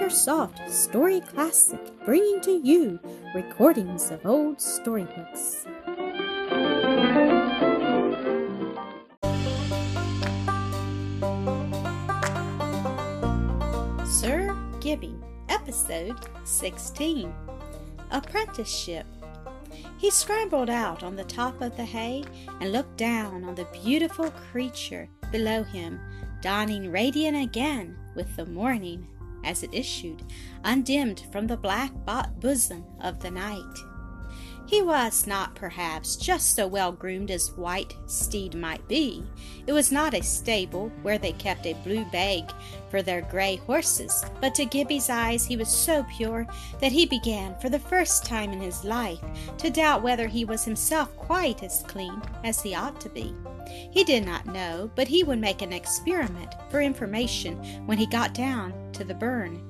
AcreSoft 0.00 0.70
Story 0.70 1.20
Classic, 1.20 1.78
bringing 2.06 2.40
to 2.40 2.52
you 2.52 2.98
recordings 3.34 4.10
of 4.10 4.24
old 4.24 4.58
storybooks. 4.58 5.66
Sir 14.06 14.56
Gibbie, 14.80 15.20
Episode 15.50 16.16
16 16.44 17.34
Apprenticeship. 18.10 19.04
He 19.98 20.10
scrambled 20.10 20.70
out 20.70 21.02
on 21.02 21.14
the 21.14 21.24
top 21.24 21.60
of 21.60 21.76
the 21.76 21.84
hay 21.84 22.24
and 22.62 22.72
looked 22.72 22.96
down 22.96 23.44
on 23.44 23.54
the 23.54 23.68
beautiful 23.84 24.30
creature 24.50 25.10
below 25.30 25.62
him, 25.62 26.00
dawning 26.40 26.90
radiant 26.90 27.36
again 27.36 27.98
with 28.14 28.34
the 28.36 28.46
morning 28.46 29.06
as 29.44 29.62
it 29.62 29.74
issued, 29.74 30.22
undimmed 30.64 31.24
from 31.32 31.46
the 31.46 31.56
black 31.56 31.92
bosom 32.40 32.84
of 33.00 33.20
the 33.20 33.30
night. 33.30 33.89
He 34.70 34.82
was 34.82 35.26
not, 35.26 35.56
perhaps, 35.56 36.14
just 36.14 36.54
so 36.54 36.64
well 36.68 36.92
groomed 36.92 37.32
as 37.32 37.50
white 37.56 37.96
steed 38.06 38.54
might 38.54 38.86
be. 38.86 39.24
It 39.66 39.72
was 39.72 39.90
not 39.90 40.14
a 40.14 40.22
stable 40.22 40.92
where 41.02 41.18
they 41.18 41.32
kept 41.32 41.66
a 41.66 41.72
blue 41.82 42.04
bag 42.04 42.52
for 42.88 43.02
their 43.02 43.22
gray 43.22 43.56
horses, 43.56 44.24
but 44.40 44.54
to 44.54 44.64
Gibbie's 44.64 45.10
eyes 45.10 45.44
he 45.44 45.56
was 45.56 45.68
so 45.68 46.06
pure 46.16 46.46
that 46.80 46.92
he 46.92 47.04
began, 47.04 47.58
for 47.58 47.68
the 47.68 47.80
first 47.80 48.24
time 48.24 48.52
in 48.52 48.60
his 48.60 48.84
life, 48.84 49.18
to 49.58 49.70
doubt 49.70 50.04
whether 50.04 50.28
he 50.28 50.44
was 50.44 50.64
himself 50.64 51.16
quite 51.16 51.64
as 51.64 51.82
clean 51.88 52.22
as 52.44 52.62
he 52.62 52.72
ought 52.72 53.00
to 53.00 53.08
be. 53.08 53.34
He 53.90 54.04
did 54.04 54.24
not 54.24 54.46
know, 54.46 54.88
but 54.94 55.08
he 55.08 55.24
would 55.24 55.40
make 55.40 55.62
an 55.62 55.72
experiment 55.72 56.54
for 56.70 56.80
information 56.80 57.56
when 57.86 57.98
he 57.98 58.06
got 58.06 58.34
down 58.34 58.92
to 58.92 59.02
the 59.02 59.14
burn. 59.14 59.66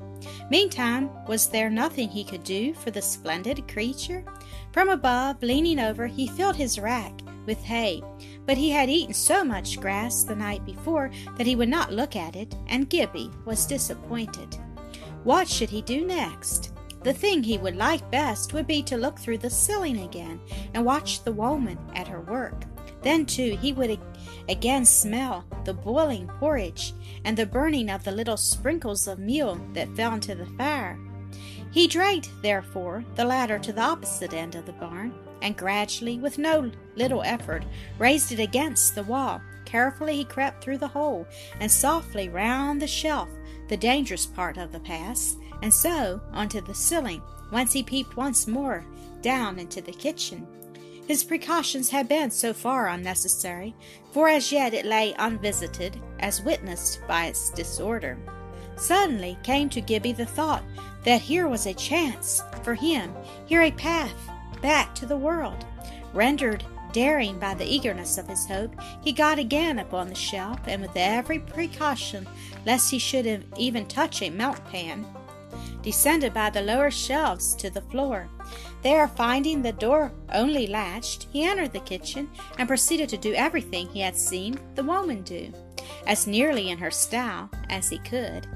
Meantime, 0.50 1.08
was 1.26 1.48
there 1.48 1.70
nothing 1.70 2.10
he 2.10 2.22
could 2.22 2.44
do 2.44 2.74
for 2.74 2.90
the 2.90 3.00
splendid 3.00 3.66
creature? 3.66 4.22
From 4.72 4.88
above, 4.88 5.42
leaning 5.42 5.80
over, 5.80 6.06
he 6.06 6.28
filled 6.28 6.56
his 6.56 6.78
rack 6.78 7.20
with 7.46 7.62
hay, 7.64 8.02
but 8.46 8.56
he 8.56 8.70
had 8.70 8.88
eaten 8.88 9.14
so 9.14 9.42
much 9.42 9.80
grass 9.80 10.22
the 10.22 10.36
night 10.36 10.64
before 10.64 11.10
that 11.36 11.46
he 11.46 11.56
would 11.56 11.68
not 11.68 11.92
look 11.92 12.14
at 12.14 12.36
it, 12.36 12.54
and 12.68 12.88
Gibbie 12.88 13.32
was 13.44 13.66
disappointed. 13.66 14.56
What 15.24 15.48
should 15.48 15.70
he 15.70 15.82
do 15.82 16.06
next? 16.06 16.72
The 17.02 17.12
thing 17.12 17.42
he 17.42 17.58
would 17.58 17.76
like 17.76 18.10
best 18.10 18.52
would 18.52 18.66
be 18.66 18.82
to 18.84 18.96
look 18.96 19.18
through 19.18 19.38
the 19.38 19.50
ceiling 19.50 20.02
again 20.02 20.40
and 20.74 20.84
watch 20.84 21.24
the 21.24 21.32
woman 21.32 21.78
at 21.94 22.08
her 22.08 22.20
work. 22.20 22.64
Then, 23.02 23.24
too, 23.24 23.56
he 23.60 23.72
would 23.72 23.98
again 24.48 24.84
smell 24.84 25.46
the 25.64 25.72
boiling 25.72 26.28
porridge 26.38 26.92
and 27.24 27.36
the 27.36 27.46
burning 27.46 27.90
of 27.90 28.04
the 28.04 28.12
little 28.12 28.36
sprinkles 28.36 29.08
of 29.08 29.18
meal 29.18 29.58
that 29.72 29.94
fell 29.96 30.14
into 30.14 30.34
the 30.34 30.46
fire. 30.46 30.98
He 31.70 31.86
dragged, 31.86 32.30
therefore, 32.42 33.04
the 33.14 33.24
ladder 33.24 33.58
to 33.58 33.72
the 33.72 33.82
opposite 33.82 34.34
end 34.34 34.56
of 34.56 34.66
the 34.66 34.72
barn, 34.72 35.14
and 35.40 35.56
gradually, 35.56 36.18
with 36.18 36.36
no 36.36 36.70
little 36.96 37.22
effort, 37.22 37.64
raised 37.98 38.32
it 38.32 38.40
against 38.40 38.94
the 38.94 39.04
wall. 39.04 39.40
Carefully 39.64 40.16
he 40.16 40.24
crept 40.24 40.64
through 40.64 40.78
the 40.78 40.88
hole, 40.88 41.26
and 41.60 41.70
softly 41.70 42.28
round 42.28 42.82
the 42.82 42.88
shelf, 42.88 43.28
the 43.68 43.76
dangerous 43.76 44.26
part 44.26 44.56
of 44.56 44.72
the 44.72 44.80
pass, 44.80 45.36
and 45.62 45.72
so 45.72 46.20
onto 46.32 46.60
the 46.60 46.74
ceiling, 46.74 47.22
whence 47.50 47.72
he 47.72 47.82
peeped 47.84 48.16
once 48.16 48.48
more 48.48 48.84
down 49.22 49.58
into 49.58 49.80
the 49.80 49.92
kitchen. 49.92 50.46
His 51.06 51.22
precautions 51.22 51.90
had 51.90 52.08
been 52.08 52.30
so 52.30 52.52
far 52.52 52.88
unnecessary, 52.88 53.76
for 54.12 54.28
as 54.28 54.50
yet 54.50 54.74
it 54.74 54.86
lay 54.86 55.14
unvisited, 55.18 56.00
as 56.18 56.42
witnessed 56.42 57.00
by 57.06 57.26
its 57.26 57.50
disorder. 57.50 58.18
Suddenly 58.80 59.36
came 59.42 59.68
to 59.68 59.82
Gibbie 59.82 60.14
the 60.14 60.24
thought 60.24 60.64
that 61.04 61.20
here 61.20 61.48
was 61.48 61.66
a 61.66 61.74
chance 61.74 62.42
for 62.62 62.74
him, 62.74 63.14
here 63.44 63.60
a 63.60 63.70
path 63.70 64.14
back 64.62 64.94
to 64.94 65.04
the 65.04 65.18
world. 65.18 65.66
Rendered 66.14 66.64
daring 66.92 67.38
by 67.38 67.52
the 67.52 67.70
eagerness 67.70 68.16
of 68.16 68.26
his 68.26 68.46
hope, 68.46 68.74
he 69.02 69.12
got 69.12 69.38
again 69.38 69.80
upon 69.80 70.08
the 70.08 70.14
shelf, 70.14 70.58
and 70.66 70.80
with 70.80 70.96
every 70.96 71.38
precaution 71.38 72.26
lest 72.64 72.90
he 72.90 72.98
should 72.98 73.44
even 73.58 73.86
touch 73.86 74.22
a 74.22 74.30
milk 74.30 74.64
pan, 74.70 75.06
descended 75.82 76.32
by 76.32 76.48
the 76.48 76.62
lower 76.62 76.90
shelves 76.90 77.54
to 77.56 77.68
the 77.68 77.82
floor. 77.82 78.30
There, 78.82 79.06
finding 79.08 79.60
the 79.60 79.72
door 79.72 80.10
only 80.32 80.66
latched, 80.66 81.26
he 81.30 81.44
entered 81.44 81.74
the 81.74 81.80
kitchen 81.80 82.30
and 82.56 82.66
proceeded 82.66 83.10
to 83.10 83.18
do 83.18 83.34
everything 83.34 83.88
he 83.88 84.00
had 84.00 84.16
seen 84.16 84.58
the 84.74 84.82
woman 84.82 85.20
do, 85.20 85.52
as 86.06 86.26
nearly 86.26 86.70
in 86.70 86.78
her 86.78 86.90
style 86.90 87.50
as 87.68 87.90
he 87.90 87.98
could. 87.98 88.48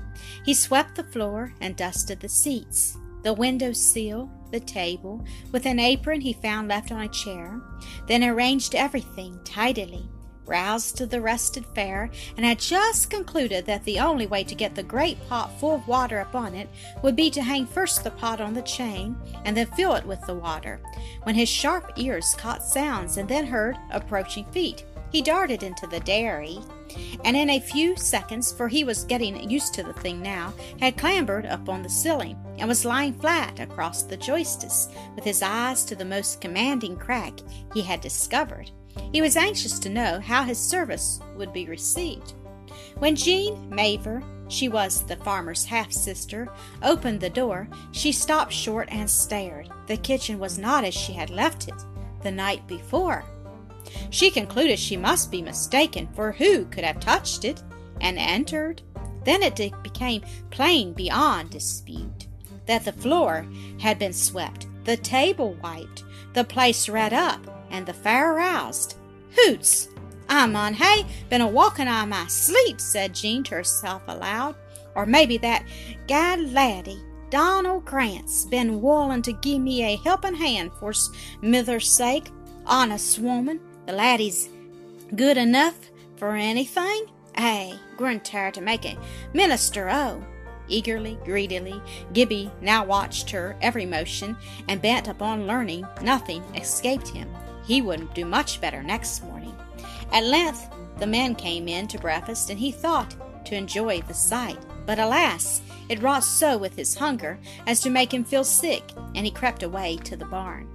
He 0.44 0.54
swept 0.54 0.94
the 0.94 1.04
floor 1.04 1.54
and 1.60 1.76
dusted 1.76 2.20
the 2.20 2.28
seats, 2.28 2.96
the 3.22 3.32
window 3.32 3.72
sill, 3.72 4.30
the 4.50 4.60
table, 4.60 5.24
with 5.50 5.66
an 5.66 5.78
apron 5.78 6.20
he 6.20 6.32
found 6.32 6.68
left 6.68 6.92
on 6.92 7.00
a 7.00 7.08
chair, 7.08 7.60
then 8.06 8.22
arranged 8.22 8.74
everything 8.74 9.40
tidily, 9.44 10.08
roused 10.46 10.98
the 11.10 11.20
rested 11.20 11.64
fare, 11.74 12.10
and 12.36 12.44
had 12.44 12.58
just 12.58 13.10
concluded 13.10 13.64
that 13.66 13.84
the 13.84 13.98
only 13.98 14.26
way 14.26 14.44
to 14.44 14.54
get 14.54 14.74
the 14.74 14.82
great 14.82 15.18
pot 15.28 15.58
full 15.58 15.74
of 15.74 15.88
water 15.88 16.20
upon 16.20 16.54
it 16.54 16.68
would 17.02 17.16
be 17.16 17.30
to 17.30 17.42
hang 17.42 17.66
first 17.66 18.04
the 18.04 18.10
pot 18.10 18.40
on 18.40 18.54
the 18.54 18.62
chain 18.62 19.16
and 19.44 19.56
then 19.56 19.66
fill 19.68 19.94
it 19.94 20.06
with 20.06 20.20
the 20.26 20.34
water, 20.34 20.80
when 21.22 21.34
his 21.34 21.48
sharp 21.48 21.92
ears 21.96 22.34
caught 22.38 22.62
sounds 22.62 23.16
and 23.16 23.28
then 23.28 23.46
heard 23.46 23.76
approaching 23.90 24.44
feet. 24.46 24.84
He 25.14 25.22
darted 25.22 25.62
into 25.62 25.86
the 25.86 26.00
dairy, 26.00 26.58
and 27.24 27.36
in 27.36 27.48
a 27.50 27.60
few 27.60 27.94
seconds, 27.94 28.50
for 28.50 28.66
he 28.66 28.82
was 28.82 29.04
getting 29.04 29.48
used 29.48 29.72
to 29.74 29.84
the 29.84 29.92
thing 29.92 30.20
now, 30.20 30.52
had 30.80 30.98
clambered 30.98 31.46
up 31.46 31.68
on 31.68 31.84
the 31.84 31.88
ceiling, 31.88 32.36
and 32.58 32.66
was 32.68 32.84
lying 32.84 33.12
flat 33.12 33.60
across 33.60 34.02
the 34.02 34.16
joists, 34.16 34.88
with 35.14 35.22
his 35.22 35.40
eyes 35.40 35.84
to 35.84 35.94
the 35.94 36.04
most 36.04 36.40
commanding 36.40 36.96
crack 36.96 37.34
he 37.74 37.80
had 37.80 38.00
discovered. 38.00 38.72
He 39.12 39.22
was 39.22 39.36
anxious 39.36 39.78
to 39.78 39.88
know 39.88 40.18
how 40.18 40.42
his 40.42 40.58
service 40.58 41.20
would 41.36 41.52
be 41.52 41.66
received. 41.66 42.34
When 42.98 43.14
Jean 43.14 43.70
Mavor, 43.70 44.20
she 44.48 44.68
was 44.68 45.04
the 45.04 45.14
farmer's 45.14 45.64
half 45.64 45.92
sister, 45.92 46.48
opened 46.82 47.20
the 47.20 47.30
door, 47.30 47.68
she 47.92 48.10
stopped 48.10 48.52
short 48.52 48.88
and 48.90 49.08
stared. 49.08 49.70
The 49.86 49.96
kitchen 49.96 50.40
was 50.40 50.58
not 50.58 50.82
as 50.82 50.92
she 50.92 51.12
had 51.12 51.30
left 51.30 51.68
it 51.68 51.84
the 52.24 52.32
night 52.32 52.66
before. 52.66 53.24
She 54.10 54.30
concluded 54.30 54.78
she 54.78 54.96
must 54.96 55.30
be 55.30 55.42
mistaken, 55.42 56.08
for 56.14 56.32
who 56.32 56.64
could 56.66 56.84
have 56.84 57.00
touched 57.00 57.44
it? 57.44 57.62
And 58.00 58.18
entered. 58.18 58.82
Then 59.24 59.42
it 59.42 59.56
became 59.82 60.22
plain 60.50 60.92
beyond 60.92 61.50
dispute 61.50 62.28
that 62.66 62.84
the 62.84 62.92
floor 62.92 63.46
had 63.78 63.98
been 63.98 64.12
swept, 64.12 64.66
the 64.84 64.96
table 64.96 65.56
wiped, 65.62 66.04
the 66.32 66.44
place 66.44 66.88
red 66.88 67.12
up, 67.12 67.40
and 67.70 67.86
the 67.86 67.92
fire 67.92 68.34
roused. 68.34 68.96
Hoots! 69.36 69.88
I'm 70.28 70.56
on 70.56 70.74
hay, 70.74 71.04
been 71.28 71.42
a 71.42 71.46
walkin' 71.46 71.88
on 71.88 72.08
my 72.08 72.26
sleep, 72.26 72.80
said 72.80 73.14
Jean 73.14 73.42
to 73.44 73.56
herself 73.56 74.02
aloud. 74.08 74.54
Or 74.94 75.06
maybe 75.06 75.36
that 75.38 75.64
gad 76.06 76.52
laddie, 76.52 77.02
Donal 77.30 77.80
Grant's, 77.80 78.46
been 78.46 78.80
willing 78.80 79.22
to 79.22 79.32
give 79.32 79.60
me 79.60 79.82
a 79.84 79.96
helpin' 79.96 80.34
hand 80.34 80.70
for 80.78 80.92
mither's 81.42 81.94
sake. 81.94 82.30
Honest 82.66 83.18
woman, 83.18 83.60
the 83.86 83.92
laddie's 83.92 84.48
good 85.14 85.36
enough 85.36 85.78
for 86.16 86.36
anything? 86.36 87.06
Ay, 87.36 87.78
tired 88.22 88.54
to 88.54 88.60
make 88.60 88.84
a 88.84 88.98
minister. 89.32 89.88
Oh. 89.90 90.24
Eagerly, 90.66 91.18
greedily, 91.24 91.80
Gibbie 92.14 92.50
now 92.62 92.84
watched 92.84 93.28
her 93.30 93.54
every 93.60 93.84
motion, 93.84 94.34
and 94.68 94.80
bent 94.80 95.08
upon 95.08 95.46
learning, 95.46 95.86
nothing 96.00 96.42
escaped 96.54 97.08
him. 97.08 97.28
He 97.66 97.82
would 97.82 98.14
do 98.14 98.24
much 98.24 98.60
better 98.60 98.82
next 98.82 99.22
morning. 99.24 99.54
At 100.12 100.24
length 100.24 100.66
the 100.98 101.06
men 101.06 101.34
came 101.34 101.68
in 101.68 101.86
to 101.88 101.98
breakfast, 101.98 102.48
and 102.48 102.58
he 102.58 102.72
thought 102.72 103.14
to 103.44 103.54
enjoy 103.54 104.00
the 104.02 104.14
sight. 104.14 104.58
But 104.86 104.98
alas, 104.98 105.60
it 105.88 106.00
wrought 106.00 106.24
so 106.24 106.56
with 106.56 106.76
his 106.76 106.94
hunger 106.94 107.38
as 107.66 107.80
to 107.80 107.90
make 107.90 108.12
him 108.12 108.24
feel 108.24 108.44
sick, 108.44 108.82
and 109.14 109.26
he 109.26 109.30
crept 109.30 109.62
away 109.62 109.98
to 110.04 110.16
the 110.16 110.24
barn. 110.24 110.68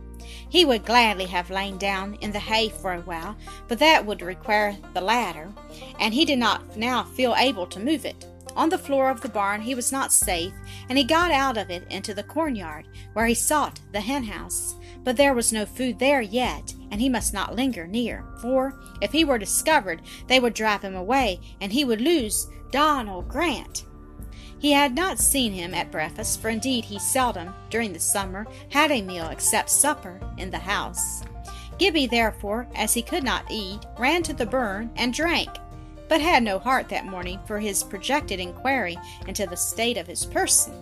He 0.49 0.65
would 0.65 0.85
gladly 0.85 1.25
have 1.25 1.51
lain 1.51 1.77
down 1.77 2.15
in 2.15 2.31
the 2.31 2.39
hay 2.39 2.69
for 2.69 2.93
a 2.93 3.01
while, 3.01 3.37
but 3.67 3.79
that 3.79 4.05
would 4.05 4.21
require 4.21 4.75
the 4.93 5.01
ladder, 5.01 5.53
and 5.99 6.13
he 6.13 6.25
did 6.25 6.39
not 6.39 6.75
now 6.75 7.03
feel 7.03 7.35
able 7.37 7.67
to 7.67 7.79
move 7.79 8.03
it. 8.03 8.25
On 8.55 8.69
the 8.69 8.77
floor 8.77 9.09
of 9.09 9.21
the 9.21 9.29
barn 9.29 9.61
he 9.61 9.75
was 9.75 9.91
not 9.91 10.11
safe, 10.11 10.53
and 10.89 10.97
he 10.97 11.03
got 11.03 11.31
out 11.31 11.55
of 11.55 11.69
it 11.69 11.85
into 11.89 12.13
the 12.13 12.23
cornyard, 12.23 12.87
where 13.13 13.27
he 13.27 13.35
sought 13.35 13.79
the 13.91 14.01
hen 14.01 14.23
house. 14.23 14.75
But 15.03 15.17
there 15.17 15.35
was 15.35 15.53
no 15.53 15.65
food 15.65 15.99
there 15.99 16.21
yet, 16.21 16.73
and 16.91 16.99
he 16.99 17.09
must 17.09 17.33
not 17.33 17.55
linger 17.55 17.87
near, 17.87 18.25
for 18.41 18.79
if 19.01 19.11
he 19.11 19.23
were 19.23 19.37
discovered, 19.37 20.01
they 20.27 20.39
would 20.39 20.55
drive 20.55 20.81
him 20.81 20.95
away, 20.95 21.39
and 21.61 21.71
he 21.71 21.85
would 21.85 22.01
lose 22.01 22.47
Donal 22.71 23.21
Grant. 23.21 23.85
He 24.59 24.73
had 24.73 24.93
not 24.93 25.19
seen 25.19 25.53
him 25.53 25.73
at 25.73 25.89
breakfast, 25.89 26.41
for 26.41 26.49
indeed 26.49 26.85
he 26.85 26.99
seldom, 26.99 27.55
during 27.69 27.93
the 27.93 27.99
summer, 27.99 28.45
had 28.69 28.91
a 28.91 29.01
meal 29.01 29.29
except 29.29 29.69
supper 29.69 30.19
in 30.37 30.51
the 30.51 30.59
house. 30.59 31.23
Gibbie, 31.77 32.07
therefore, 32.07 32.67
as 32.75 32.93
he 32.93 33.01
could 33.01 33.23
not 33.23 33.49
eat, 33.49 33.79
ran 33.97 34.21
to 34.23 34.33
the 34.33 34.45
burn 34.45 34.91
and 34.97 35.13
drank. 35.13 35.49
but 36.09 36.19
had 36.19 36.43
no 36.43 36.59
heart 36.59 36.89
that 36.89 37.05
morning 37.05 37.39
for 37.45 37.59
his 37.59 37.83
projected 37.83 38.39
inquiry 38.39 38.97
into 39.27 39.45
the 39.45 39.55
state 39.55 39.95
of 39.95 40.07
his 40.07 40.25
person. 40.25 40.73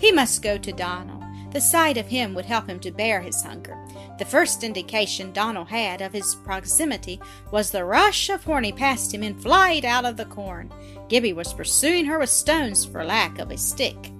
He 0.00 0.12
must 0.12 0.42
go 0.42 0.58
to 0.58 0.72
Donal. 0.72 1.22
The 1.52 1.60
sight 1.60 1.96
of 1.96 2.08
him 2.08 2.34
would 2.34 2.44
help 2.44 2.68
him 2.68 2.80
to 2.80 2.90
bear 2.90 3.20
his 3.20 3.42
hunger. 3.42 3.78
The 4.16 4.24
first 4.24 4.62
indication 4.62 5.32
Donal 5.32 5.64
had 5.64 6.00
of 6.00 6.12
his 6.12 6.36
proximity 6.36 7.20
was 7.50 7.70
the 7.70 7.84
rush 7.84 8.28
of 8.28 8.44
Horny 8.44 8.70
past 8.70 9.12
him 9.12 9.24
in 9.24 9.34
flight 9.34 9.84
out 9.84 10.04
of 10.04 10.16
the 10.16 10.24
corn. 10.24 10.72
Gibbie 11.08 11.32
was 11.32 11.52
pursuing 11.52 12.04
her 12.04 12.18
with 12.18 12.30
stones 12.30 12.84
for 12.84 13.04
lack 13.04 13.40
of 13.40 13.50
a 13.50 13.58
stick. 13.58 14.12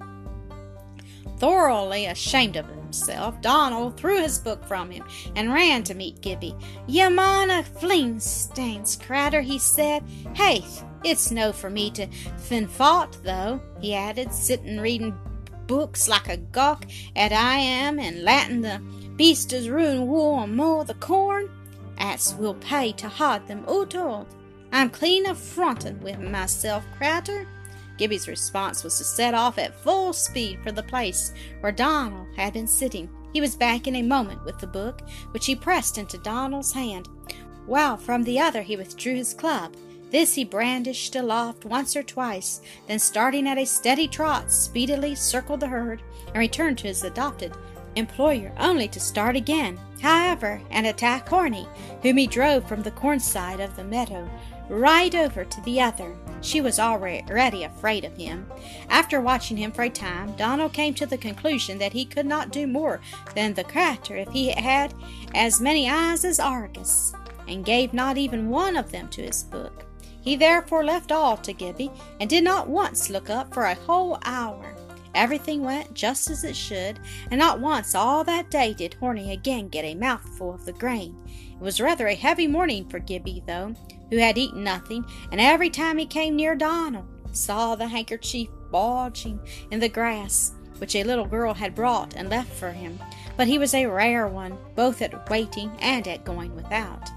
Thoroughly 1.38 2.06
ashamed 2.06 2.56
of 2.56 2.66
himself, 2.66 3.40
Donal 3.40 3.90
threw 3.90 4.20
his 4.20 4.38
book 4.38 4.64
from 4.64 4.90
him 4.90 5.04
and 5.36 5.52
ran 5.52 5.84
to 5.84 5.94
meet 5.94 6.20
Gibbie. 6.20 6.56
"Ye 6.86 7.08
maun 7.08 7.50
a 7.50 7.62
fling 7.62 8.18
stains, 8.18 8.96
cratur," 8.96 9.42
he 9.42 9.58
said. 9.58 10.02
"Haith, 10.34 10.84
it's 11.04 11.30
no 11.30 11.52
for 11.52 11.70
me 11.70 11.90
to 11.92 12.06
fin 12.38 12.68
though," 13.22 13.60
he 13.80 13.94
added, 13.94 14.32
sitting 14.32 14.80
reading 14.80 15.16
books 15.66 16.08
like 16.08 16.28
a 16.28 16.36
gawk 16.36 16.86
at 17.16 17.32
I 17.32 17.56
am, 17.56 17.98
and 17.98 18.22
Latin 18.22 18.60
the 18.62 18.80
beast 19.16 19.52
is 19.52 19.68
ruin 19.68 20.06
wool 20.06 20.40
and 20.40 20.56
mow 20.56 20.84
the 20.84 20.94
corn. 20.94 21.50
As 21.98 22.34
will 22.34 22.54
pay 22.54 22.92
to 22.92 23.08
hod 23.08 23.46
them 23.46 23.64
oh, 23.66 23.84
outod. 23.84 24.26
I'm 24.72 24.90
clean 24.90 25.26
affronted 25.26 26.02
with 26.02 26.18
myself, 26.18 26.84
cratur. 26.98 27.46
Gibbie's 27.96 28.26
response 28.26 28.82
was 28.82 28.98
to 28.98 29.04
set 29.04 29.34
off 29.34 29.58
at 29.58 29.74
full 29.74 30.12
speed 30.12 30.58
for 30.62 30.72
the 30.72 30.82
place 30.82 31.32
where 31.60 31.70
Donal 31.70 32.26
had 32.36 32.52
been 32.52 32.66
sitting. 32.66 33.08
He 33.32 33.40
was 33.40 33.54
back 33.54 33.86
in 33.86 33.96
a 33.96 34.02
moment 34.02 34.44
with 34.44 34.58
the 34.58 34.66
book, 34.66 35.02
which 35.30 35.46
he 35.46 35.54
pressed 35.54 35.98
into 35.98 36.18
Donal's 36.18 36.72
hand, 36.72 37.08
while 37.66 37.96
from 37.96 38.22
the 38.24 38.38
other 38.40 38.62
he 38.62 38.76
withdrew 38.76 39.14
his 39.14 39.34
club. 39.34 39.74
This 40.14 40.36
he 40.36 40.44
brandished 40.44 41.16
aloft 41.16 41.64
once 41.64 41.96
or 41.96 42.04
twice, 42.04 42.60
then 42.86 43.00
starting 43.00 43.48
at 43.48 43.58
a 43.58 43.66
steady 43.66 44.06
trot, 44.06 44.52
speedily 44.52 45.16
circled 45.16 45.58
the 45.58 45.66
herd 45.66 46.02
and 46.28 46.36
returned 46.36 46.78
to 46.78 46.86
his 46.86 47.02
adopted 47.02 47.52
employer, 47.96 48.52
only 48.56 48.86
to 48.86 49.00
start 49.00 49.34
again, 49.34 49.76
however, 50.00 50.62
and 50.70 50.86
attack 50.86 51.28
Horny, 51.28 51.66
whom 52.02 52.16
he 52.16 52.28
drove 52.28 52.68
from 52.68 52.84
the 52.84 52.92
corn 52.92 53.18
side 53.18 53.58
of 53.58 53.74
the 53.74 53.82
meadow 53.82 54.30
right 54.68 55.16
over 55.16 55.44
to 55.44 55.60
the 55.62 55.80
other. 55.80 56.16
She 56.42 56.60
was 56.60 56.78
already 56.78 57.64
afraid 57.64 58.04
of 58.04 58.16
him. 58.16 58.48
After 58.88 59.20
watching 59.20 59.56
him 59.56 59.72
for 59.72 59.82
a 59.82 59.90
time, 59.90 60.36
Donal 60.36 60.68
came 60.68 60.94
to 60.94 61.06
the 61.06 61.18
conclusion 61.18 61.78
that 61.78 61.92
he 61.92 62.04
could 62.04 62.26
not 62.26 62.52
do 62.52 62.68
more 62.68 63.00
than 63.34 63.54
the 63.54 63.64
cratur 63.64 64.14
if 64.14 64.28
he 64.28 64.52
had 64.52 64.94
as 65.34 65.60
many 65.60 65.90
eyes 65.90 66.24
as 66.24 66.38
Argus, 66.38 67.14
and 67.48 67.64
gave 67.64 67.92
not 67.92 68.16
even 68.16 68.50
one 68.50 68.76
of 68.76 68.90
them 68.90 69.08
to 69.08 69.22
his 69.22 69.42
book. 69.44 69.84
He 70.20 70.36
therefore 70.36 70.84
left 70.84 71.12
all 71.12 71.36
to 71.38 71.52
Gibbie, 71.52 71.90
and 72.18 72.30
did 72.30 72.44
not 72.44 72.68
once 72.68 73.10
look 73.10 73.28
up 73.28 73.52
for 73.52 73.64
a 73.64 73.74
whole 73.74 74.18
hour. 74.24 74.74
Everything 75.14 75.62
went 75.62 75.94
just 75.94 76.28
as 76.30 76.42
it 76.42 76.56
should, 76.56 76.98
and 77.30 77.38
not 77.38 77.60
once 77.60 77.94
all 77.94 78.24
that 78.24 78.50
day 78.50 78.74
did 78.74 78.94
Horny 78.94 79.32
again 79.32 79.68
get 79.68 79.84
a 79.84 79.94
mouthful 79.94 80.52
of 80.52 80.64
the 80.64 80.72
grain. 80.72 81.16
It 81.28 81.60
was 81.60 81.80
rather 81.80 82.08
a 82.08 82.14
heavy 82.14 82.46
morning 82.46 82.88
for 82.88 82.98
Gibbie, 82.98 83.44
though, 83.46 83.74
who 84.10 84.16
had 84.16 84.38
eaten 84.38 84.64
nothing, 84.64 85.04
and 85.30 85.40
every 85.40 85.70
time 85.70 85.98
he 85.98 86.06
came 86.06 86.36
near 86.36 86.56
Donal, 86.56 87.06
saw 87.32 87.74
the 87.74 87.88
handkerchief 87.88 88.48
bulging 88.70 89.38
in 89.70 89.78
the 89.78 89.88
grass, 89.88 90.52
which 90.78 90.96
a 90.96 91.04
little 91.04 91.26
girl 91.26 91.54
had 91.54 91.74
brought 91.74 92.14
and 92.14 92.28
left 92.28 92.52
for 92.52 92.72
him. 92.72 92.98
But 93.36 93.46
he 93.46 93.58
was 93.58 93.74
a 93.74 93.86
rare 93.86 94.26
one, 94.26 94.56
both 94.74 95.00
at 95.02 95.28
waiting 95.30 95.70
and 95.80 96.06
at 96.08 96.24
going 96.24 96.54
without. 96.56 97.10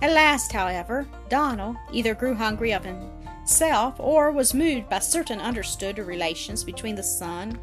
At 0.00 0.12
last, 0.12 0.52
however, 0.52 1.06
Donal 1.28 1.76
either 1.92 2.14
grew 2.14 2.34
hungry 2.34 2.72
of 2.72 2.84
himself 2.84 3.98
or 3.98 4.30
was 4.30 4.54
moved 4.54 4.88
by 4.88 5.00
certain 5.00 5.40
understood 5.40 5.98
relations 5.98 6.62
between 6.62 6.94
the 6.94 7.02
sun 7.02 7.58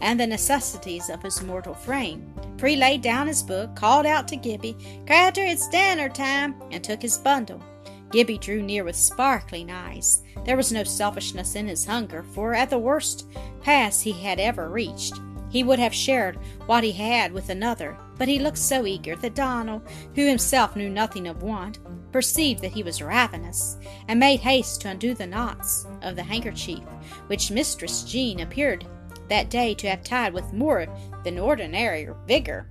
and 0.00 0.18
the 0.18 0.26
necessities 0.26 1.10
of 1.10 1.22
his 1.22 1.42
mortal 1.42 1.74
frame. 1.74 2.32
For 2.56 2.68
he 2.68 2.76
laid 2.76 3.02
down 3.02 3.26
his 3.26 3.42
book, 3.42 3.76
called 3.76 4.06
out 4.06 4.26
to 4.28 4.36
Gibbie, 4.36 4.76
Cratur, 5.06 5.44
it's 5.44 5.68
dinner 5.68 6.08
time, 6.08 6.54
and 6.70 6.82
took 6.82 7.02
his 7.02 7.18
bundle. 7.18 7.62
Gibbie 8.10 8.38
drew 8.38 8.62
near 8.62 8.84
with 8.84 8.96
sparkling 8.96 9.70
eyes. 9.70 10.22
There 10.44 10.56
was 10.56 10.72
no 10.72 10.84
selfishness 10.84 11.54
in 11.54 11.66
his 11.66 11.84
hunger, 11.84 12.22
for 12.22 12.54
at 12.54 12.70
the 12.70 12.78
worst 12.78 13.28
pass 13.60 14.00
he 14.00 14.12
had 14.12 14.38
ever 14.38 14.70
reached, 14.70 15.14
he 15.54 15.62
would 15.62 15.78
have 15.78 15.94
shared 15.94 16.36
what 16.66 16.82
he 16.82 16.92
had 16.92 17.32
with 17.32 17.48
another, 17.48 17.96
but 18.16 18.28
he 18.28 18.38
looked 18.38 18.58
so 18.58 18.86
eager 18.86 19.16
that 19.16 19.34
Donal, 19.34 19.82
who 20.14 20.26
himself 20.26 20.76
knew 20.76 20.88
nothing 20.88 21.26
of 21.26 21.42
want, 21.42 21.78
perceived 22.12 22.62
that 22.62 22.72
he 22.72 22.82
was 22.82 23.02
ravenous, 23.02 23.76
and 24.08 24.20
made 24.20 24.40
haste 24.40 24.80
to 24.82 24.88
undo 24.88 25.14
the 25.14 25.26
knots 25.26 25.86
of 26.02 26.16
the 26.16 26.22
handkerchief, 26.22 26.84
which 27.26 27.50
Mistress 27.50 28.04
Jean 28.04 28.40
appeared 28.40 28.86
that 29.28 29.50
day 29.50 29.74
to 29.74 29.88
have 29.88 30.04
tied 30.04 30.32
with 30.32 30.52
more 30.52 30.86
than 31.24 31.38
ordinary 31.38 32.08
vigor 32.26 32.68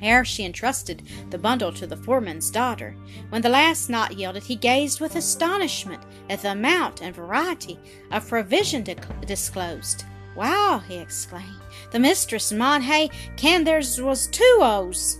ere 0.00 0.24
she 0.24 0.44
entrusted 0.44 1.02
the 1.30 1.38
bundle 1.38 1.72
to 1.72 1.86
the 1.86 1.96
foreman's 1.96 2.50
daughter. 2.50 2.94
When 3.30 3.42
the 3.42 3.48
last 3.48 3.90
knot 3.90 4.16
yielded, 4.18 4.44
he 4.44 4.56
gazed 4.56 5.00
with 5.00 5.16
astonishment 5.16 6.02
at 6.30 6.42
the 6.42 6.52
amount 6.52 7.02
and 7.02 7.14
variety 7.14 7.78
of 8.10 8.28
provision 8.28 8.84
disclosed. 9.26 10.04
Wow, 10.38 10.80
he 10.86 10.98
exclaimed. 10.98 11.60
The 11.90 11.98
mistress 11.98 12.52
mon 12.52 12.82
hae 12.82 13.10
ken 13.36 13.64
there's 13.64 14.00
was 14.00 14.28
two 14.28 14.58
O's. 14.60 15.18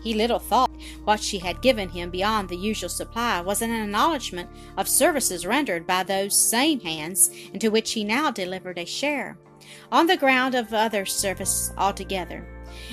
He 0.00 0.14
little 0.14 0.38
thought 0.38 0.70
what 1.02 1.18
she 1.18 1.40
had 1.40 1.60
given 1.60 1.88
him 1.88 2.08
beyond 2.08 2.48
the 2.48 2.56
usual 2.56 2.88
supply 2.88 3.40
was 3.40 3.62
an 3.62 3.72
acknowledgment 3.72 4.48
of 4.76 4.86
services 4.86 5.44
rendered 5.44 5.88
by 5.88 6.04
those 6.04 6.40
same 6.40 6.78
hands, 6.78 7.32
into 7.52 7.72
which 7.72 7.94
he 7.94 8.04
now 8.04 8.30
delivered 8.30 8.78
a 8.78 8.84
share, 8.84 9.36
on 9.90 10.06
the 10.06 10.16
ground 10.16 10.54
of 10.54 10.72
other 10.72 11.04
service 11.04 11.72
altogether. 11.76 12.46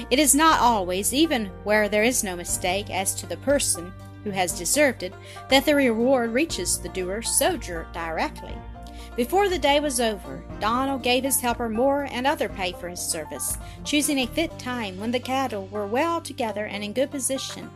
It 0.10 0.18
is 0.18 0.34
not 0.34 0.60
always, 0.60 1.14
even 1.14 1.46
where 1.64 1.88
there 1.88 2.04
is 2.04 2.24
no 2.24 2.36
mistake 2.36 2.90
as 2.90 3.14
to 3.14 3.28
the 3.28 3.38
person 3.38 3.94
who 4.24 4.32
has 4.32 4.58
deserved 4.58 5.04
it, 5.04 5.14
that 5.50 5.64
the 5.64 5.76
reward 5.76 6.32
reaches 6.32 6.80
the 6.80 6.90
doer 6.90 7.22
so 7.22 7.56
directly. 7.56 8.56
Before 9.16 9.50
the 9.50 9.58
day 9.58 9.80
was 9.80 10.00
over, 10.00 10.44
Donal 10.60 11.00
gave 11.00 11.24
his 11.24 11.40
helper 11.40 11.70
more 11.70 12.08
and 12.12 12.28
other 12.28 12.50
pay 12.50 12.74
for 12.74 12.90
his 12.90 13.00
service, 13.00 13.58
choosing 13.84 14.20
a 14.20 14.28
fit 14.28 14.58
time 14.60 15.00
when 15.00 15.12
the 15.12 15.20
cattle 15.20 15.68
were 15.68 15.88
well 15.88 16.22
together 16.22 16.66
and 16.66 16.84
in 16.84 16.94
good 16.94 17.10
position. 17.12 17.70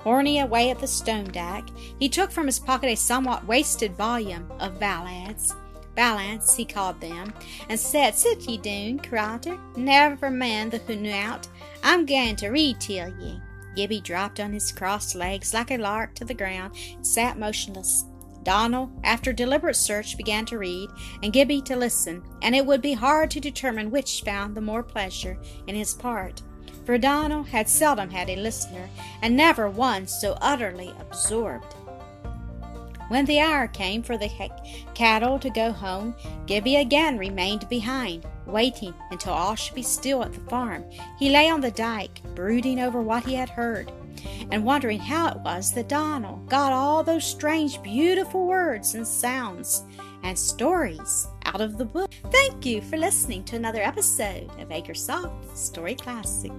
Horny 0.00 0.40
away 0.40 0.70
at 0.70 0.80
the 0.80 0.86
stone 0.86 1.30
dyke, 1.30 1.68
he 1.98 2.08
took 2.08 2.30
from 2.30 2.46
his 2.46 2.58
pocket 2.58 2.88
a 2.88 2.96
somewhat 2.96 3.46
wasted 3.46 3.96
volume 3.96 4.50
of 4.58 4.80
ballads. 4.80 5.54
Ballads, 5.94 6.56
he 6.56 6.64
called 6.64 7.00
them, 7.00 7.32
and 7.68 7.78
said, 7.78 8.14
Sit 8.14 8.48
ye 8.48 8.56
doon, 8.56 8.98
cratur, 8.98 9.58
never 9.76 10.30
mind 10.30 10.72
the 10.72 10.78
hoonout. 10.80 11.48
I'm 11.82 12.06
going 12.06 12.36
to 12.36 12.48
read 12.48 12.80
till 12.80 13.08
ye. 13.20 13.40
Gibbie 13.76 14.02
dropped 14.02 14.40
on 14.40 14.52
his 14.52 14.72
crossed 14.72 15.14
legs 15.14 15.54
like 15.54 15.70
a 15.70 15.76
lark 15.76 16.14
to 16.14 16.24
the 16.24 16.34
ground 16.34 16.74
and 16.94 17.06
sat 17.06 17.38
motionless. 17.38 18.04
Donal, 18.42 18.90
after 19.04 19.32
deliberate 19.32 19.76
search, 19.76 20.16
began 20.16 20.44
to 20.46 20.58
read, 20.58 20.90
and 21.22 21.32
Gibbie 21.32 21.62
to 21.62 21.76
listen, 21.76 22.22
and 22.42 22.54
it 22.54 22.66
would 22.66 22.82
be 22.82 22.94
hard 22.94 23.30
to 23.32 23.40
determine 23.40 23.90
which 23.90 24.22
found 24.22 24.54
the 24.54 24.60
more 24.60 24.82
pleasure 24.82 25.38
in 25.66 25.74
his 25.74 25.94
part, 25.94 26.42
for 26.84 26.98
Donal 26.98 27.44
had 27.44 27.68
seldom 27.68 28.10
had 28.10 28.28
a 28.28 28.36
listener, 28.36 28.88
and 29.22 29.36
never 29.36 29.68
one 29.68 30.06
so 30.06 30.36
utterly 30.40 30.92
absorbed. 30.98 31.74
When 33.08 33.26
the 33.26 33.40
hour 33.40 33.68
came 33.68 34.02
for 34.02 34.16
the 34.16 34.30
cattle 34.94 35.38
to 35.38 35.50
go 35.50 35.70
home, 35.70 36.14
Gibbie 36.46 36.76
again 36.76 37.18
remained 37.18 37.68
behind, 37.68 38.26
waiting 38.46 38.94
until 39.10 39.34
all 39.34 39.54
should 39.54 39.74
be 39.74 39.82
still 39.82 40.22
at 40.22 40.32
the 40.32 40.40
farm. 40.48 40.84
He 41.18 41.28
lay 41.28 41.50
on 41.50 41.60
the 41.60 41.70
dyke, 41.70 42.22
brooding 42.34 42.80
over 42.80 43.02
what 43.02 43.24
he 43.24 43.34
had 43.34 43.50
heard 43.50 43.92
and 44.52 44.62
wondering 44.62 45.00
how 45.00 45.28
it 45.28 45.38
was 45.38 45.72
that 45.72 45.88
Donal 45.88 46.36
got 46.46 46.72
all 46.72 47.02
those 47.02 47.24
strange, 47.24 47.82
beautiful 47.82 48.46
words 48.46 48.94
and 48.94 49.08
sounds 49.08 49.84
and 50.24 50.38
stories 50.38 51.26
out 51.46 51.62
of 51.62 51.78
the 51.78 51.86
book. 51.86 52.10
Thank 52.30 52.66
you 52.66 52.82
for 52.82 52.98
listening 52.98 53.44
to 53.44 53.56
another 53.56 53.80
episode 53.80 54.50
of 54.60 54.68
Acresoft 54.68 55.56
Story 55.56 55.94
Classic. 55.94 56.52